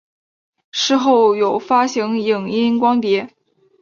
[0.71, 3.31] 事后有发行影音光碟。